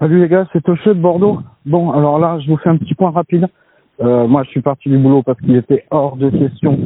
Salut 0.00 0.20
les 0.20 0.28
gars, 0.28 0.46
c'est 0.52 0.62
Tocheux 0.62 0.94
de 0.94 1.00
Bordeaux. 1.00 1.40
Bon, 1.66 1.90
alors 1.90 2.20
là, 2.20 2.38
je 2.38 2.48
vous 2.48 2.56
fais 2.58 2.68
un 2.68 2.76
petit 2.76 2.94
point 2.94 3.10
rapide. 3.10 3.48
Euh, 4.00 4.28
moi, 4.28 4.44
je 4.44 4.50
suis 4.50 4.60
parti 4.62 4.88
du 4.88 4.96
boulot 4.96 5.24
parce 5.24 5.40
qu'il 5.40 5.56
était 5.56 5.86
hors 5.90 6.16
de 6.16 6.30
question 6.30 6.78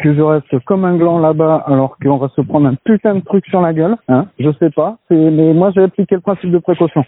que 0.00 0.12
je 0.12 0.20
reste 0.20 0.58
comme 0.64 0.84
un 0.84 0.96
gland 0.96 1.20
là-bas 1.20 1.62
alors 1.68 1.96
qu'on 2.02 2.16
va 2.16 2.28
se 2.34 2.40
prendre 2.40 2.66
un 2.66 2.74
putain 2.74 3.14
de 3.14 3.20
truc 3.20 3.46
sur 3.46 3.60
la 3.60 3.72
gueule. 3.72 3.96
Hein 4.08 4.26
je 4.40 4.50
sais 4.58 4.70
pas, 4.70 4.98
mais 5.10 5.54
moi, 5.54 5.70
j'ai 5.76 5.84
appliqué 5.84 6.16
le 6.16 6.22
principe 6.22 6.50
de 6.50 6.58
précaution. 6.58 7.04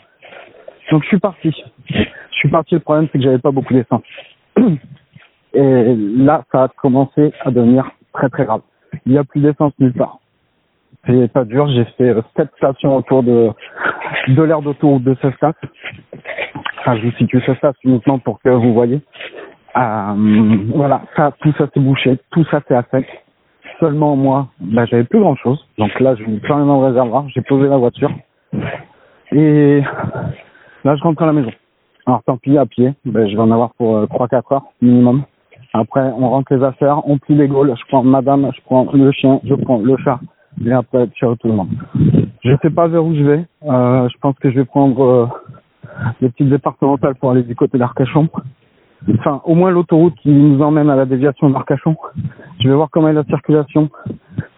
Donc, 0.93 1.03
je 1.03 1.09
suis 1.09 1.19
parti. 1.19 1.53
Je 1.89 2.05
suis 2.37 2.49
parti. 2.49 2.77
Le 2.77 2.81
problème, 2.81 3.09
c'est 3.11 3.19
que 3.19 3.25
j'avais 3.25 3.41
pas 3.41 3.51
beaucoup 3.51 3.75
d'essence. 3.75 4.03
Et 5.55 5.95
là, 5.97 6.45
ça 6.53 6.65
a 6.65 6.69
commencé 6.69 7.33
à 7.45 7.51
devenir 7.51 7.91
très 8.13 8.29
très 8.29 8.45
grave. 8.45 8.61
Il 9.07 9.13
n'y 9.13 9.19
a 9.19 9.25
plus 9.25 9.41
d'essence 9.41 9.73
nulle 9.81 9.93
part. 9.93 10.21
C'est 11.07 11.33
pas 11.33 11.45
dur. 11.45 11.69
J'ai 11.69 11.85
fait 11.97 12.15
sept 12.37 12.49
stations 12.57 12.97
autour 12.97 13.23
de 13.23 13.51
de 14.29 14.43
l'aire 14.43 14.63
d'autoroute 14.63 15.03
de 15.03 15.17
Cestas. 15.21 15.55
Enfin, 16.79 16.97
je 16.97 17.07
vous 17.07 17.13
situe 17.13 17.41
Cestas 17.43 17.73
uniquement 17.85 18.19
pour 18.19 18.41
que 18.41 18.49
vous 18.49 18.73
voyez. 18.73 19.01
Euh, 19.77 20.57
voilà, 20.75 21.03
ça, 21.17 21.33
tout 21.41 21.53
ça 21.57 21.67
s'est 21.73 21.81
bouché, 21.81 22.19
tout 22.31 22.45
ça 22.51 22.61
c'est 22.69 22.75
à 22.75 22.85
sec. 22.91 23.07
Seulement 23.81 24.17
moi, 24.17 24.49
bah, 24.61 24.85
j'avais 24.85 25.05
plus 25.05 25.21
grand 25.21 25.35
chose. 25.37 25.67
Donc 25.79 25.99
là, 25.99 26.15
plus 26.15 26.53
rien 26.53 26.67
dans 26.67 26.81
le 26.81 26.87
réservoir. 26.89 27.25
J'ai 27.31 27.41
posé 27.41 27.69
la 27.69 27.79
voiture. 27.79 28.11
Et 29.33 29.81
là, 30.85 30.97
je 30.97 31.03
rentre 31.03 31.23
à 31.23 31.27
la 31.27 31.33
maison. 31.33 31.51
Alors 32.07 32.23
tant 32.25 32.37
pis, 32.37 32.59
à 32.59 32.67
pied. 32.67 32.93
Ben, 33.05 33.29
je 33.29 33.35
vais 33.35 33.43
en 33.43 33.51
avoir 33.51 33.73
pour 33.75 33.97
euh, 33.97 34.07
3-4 34.07 34.55
heures 34.55 34.65
minimum. 34.83 35.23
Après, 35.73 36.03
on 36.19 36.29
rentre 36.29 36.55
les 36.55 36.63
affaires, 36.63 37.09
on 37.09 37.17
plie 37.19 37.35
les 37.35 37.49
gaules. 37.49 37.75
Je 37.77 37.85
prends 37.89 38.03
madame, 38.03 38.51
je 38.55 38.61
prends 38.67 38.87
le 38.93 39.11
chien, 39.13 39.41
je 39.45 39.55
prends 39.55 39.79
le 39.79 39.97
chat. 39.99 40.21
Et 40.65 40.73
après, 40.73 41.09
tout 41.09 41.37
le 41.45 41.53
monde. 41.53 41.69
Je 42.45 42.57
sais 42.63 42.71
pas 42.71 42.89
vers 42.89 43.05
où 43.05 43.15
je 43.15 43.23
vais. 43.23 43.47
Euh, 43.65 44.09
je 44.09 44.19
pense 44.21 44.37
que 44.39 44.51
je 44.51 44.57
vais 44.57 44.65
prendre 44.65 45.03
euh, 45.03 45.27
petites 46.21 46.49
départementales 46.49 47.15
pour 47.17 47.31
aller 47.31 47.43
du 47.43 47.55
côté 47.55 47.79
d'Arcachon. 47.79 48.29
Enfin, 49.19 49.41
au 49.45 49.55
moins 49.55 49.71
l'autoroute 49.71 50.15
qui 50.23 50.31
nous 50.31 50.63
emmène 50.63 50.89
à 50.89 50.97
la 50.97 51.07
déviation 51.07 51.51
d'Arcachon. 51.51 51.97
Je 52.61 52.69
vais 52.69 52.75
voir 52.75 52.89
comment 52.91 53.09
est 53.09 53.13
la 53.13 53.25
circulation. 53.25 53.91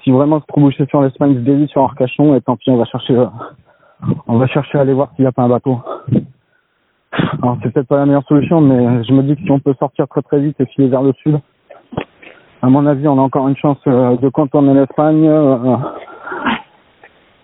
Si 0.03 0.11
vraiment 0.11 0.41
trop 0.41 0.61
bouché 0.61 0.85
sur 0.87 1.01
l'Espagne, 1.01 1.35
je 1.35 1.41
dévie 1.41 1.69
sur 1.69 1.83
Arcachon 1.83 2.35
et 2.35 2.41
tant 2.43 2.57
pis, 2.57 2.71
on 2.71 2.77
va 2.77 2.85
chercher, 2.85 3.17
euh, 3.17 3.27
on 4.27 4.37
va 4.37 4.47
chercher 4.47 4.79
à 4.79 4.83
aller 4.83 4.93
voir 4.93 5.11
s'il 5.17 5.25
n'y 5.25 5.29
a 5.29 5.33
pas 5.33 5.43
un 5.43 5.49
bateau. 5.49 5.81
Alors 7.43 7.59
c'est 7.63 7.73
peut-être 7.73 7.89
pas 7.89 7.97
la 7.97 8.07
meilleure 8.07 8.27
solution, 8.27 8.61
mais 8.61 9.05
je 9.05 9.13
me 9.13 9.23
dis 9.23 9.37
que 9.37 9.43
si 9.43 9.51
on 9.51 9.61
peut 9.61 9.75
sortir 9.79 10.09
très 10.09 10.23
très 10.23 10.41
vite 10.41 10.61
et 10.61 10.67
filer 10.67 10.89
vers 10.89 11.03
le 11.03 11.13
sud, 11.15 11.39
à 12.65 12.71
mon 12.71 12.87
avis, 12.87 13.07
on 13.07 13.19
a 13.19 13.21
encore 13.21 13.47
une 13.47 13.59
chance 13.59 13.77
euh, 13.87 14.17
de 14.17 14.31
contourner 14.31 14.73
l'Espagne, 14.73 15.29
euh, 15.29 15.77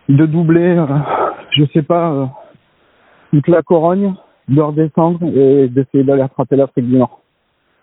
de 0.08 0.24
doubler, 0.24 0.78
euh, 0.78 0.86
je 1.50 1.66
sais 1.74 1.82
pas, 1.82 2.30
toute 3.30 3.46
la 3.46 3.60
Corogne, 3.60 4.14
de 4.48 4.62
redescendre 4.62 5.22
et 5.24 5.68
d'essayer 5.68 6.04
d'aller 6.04 6.22
attraper 6.22 6.56
l'Afrique 6.56 6.86
du 6.86 6.96
Nord. 6.96 7.20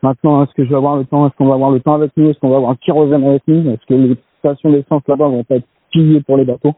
Maintenant, 0.02 0.44
est-ce 0.44 0.54
que 0.56 0.66
je 0.66 0.70
vais 0.70 0.78
avoir 0.78 0.98
le 0.98 1.06
temps 1.06 1.28
Est-ce 1.28 1.36
qu'on 1.36 1.46
va 1.46 1.54
avoir 1.54 1.70
le 1.70 1.80
temps 1.80 1.94
avec 1.94 2.12
nous 2.18 2.28
Est-ce 2.32 2.40
qu'on 2.40 2.50
va 2.50 2.58
avoir 2.58 2.76
qui 2.80 2.90
revienne 2.90 3.24
avec 3.24 3.44
nous 3.48 3.70
Est-ce 3.70 3.86
que 3.86 3.94
les 3.94 4.18
stations 4.40 4.72
d'essence 4.72 5.04
là-bas 5.08 5.28
vont 5.28 5.44
pas 5.44 5.58
être 5.58 5.68
pillées 5.92 6.22
pour 6.22 6.38
les 6.38 6.46
bateaux? 6.46 6.74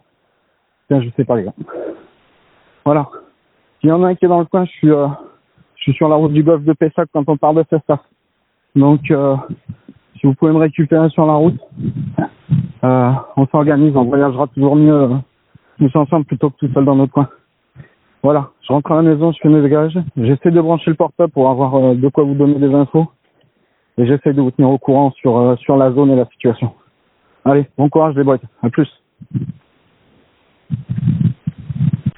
Tiens, 0.90 1.00
je 1.00 1.08
sais 1.16 1.24
pas 1.24 1.38
les 1.38 1.46
gars. 1.46 1.54
Voilà. 2.84 3.08
S'il 3.80 3.92
y 3.92 3.94
en 3.94 4.04
a 4.04 4.10
un 4.10 4.16
qui 4.16 4.26
est 4.26 4.30
dans 4.30 4.40
le 4.40 4.46
coin, 4.46 4.66
je 4.66 4.72
suis, 5.78 5.94
sur 5.94 6.10
la 6.10 6.18
route 6.18 6.34
du 6.34 6.44
golfe 6.44 6.66
de 6.66 6.74
Pessac 6.74 7.08
quand 7.14 7.24
on 7.30 7.38
part 7.38 7.54
de 7.54 7.64
Cestas. 7.70 8.02
Donc, 8.76 9.10
si 10.20 10.28
vous 10.28 10.34
pouvez 10.34 10.52
me 10.52 10.58
récupérer 10.58 11.10
sur 11.10 11.26
la 11.26 11.34
route, 11.34 11.60
euh, 12.84 13.12
on 13.38 13.46
s'organise, 13.48 13.96
on 13.96 14.06
voyagera 14.06 14.48
toujours 14.48 14.76
mieux 14.76 14.94
euh, 14.94 15.16
tous 15.78 15.96
ensemble 15.96 16.26
plutôt 16.26 16.50
que 16.50 16.58
tout 16.58 16.74
seul 16.74 16.86
dans 16.86 16.96
notre 16.96 17.14
coin. 17.14 17.30
Voilà, 18.22 18.50
je 18.62 18.74
rentre 18.74 18.92
à 18.92 18.96
la 18.98 19.02
maison, 19.02 19.32
je 19.32 19.40
fais 19.42 19.50
mes 19.50 19.62
dégages, 19.62 19.98
j'essaie 20.18 20.52
de 20.52 20.62
brancher 20.62 20.92
le 20.92 20.98
portable 20.98 21.32
pour 21.32 21.50
avoir 21.50 21.76
euh, 21.76 21.96
de 21.96 22.10
quoi 22.10 22.26
vous 22.26 22.36
donner 22.36 22.56
des 22.56 22.74
infos 22.74 23.08
et 23.98 24.06
j'essaie 24.06 24.34
de 24.34 24.42
vous 24.42 24.52
tenir 24.52 24.70
au 24.70 24.78
courant 24.78 25.12
sur, 25.12 25.38
euh, 25.38 25.56
sur 25.58 25.78
la 25.78 25.92
zone 25.92 26.12
et 26.12 26.16
la 26.16 26.26
situation. 26.26 26.74
Allez, 27.46 27.68
bon 27.78 27.90
courage 27.90 28.16
les 28.16 28.24
boys, 28.24 28.40
à 28.62 28.70
plus. 28.70 28.90